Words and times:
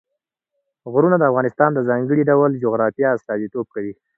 غرونه 0.91 1.15
د 1.19 1.23
افغانستان 1.31 1.69
د 1.73 1.79
ځانګړي 1.89 2.23
ډول 2.29 2.51
جغرافیه 2.63 3.07
استازیتوب 3.17 3.65
کوي. 3.75 3.93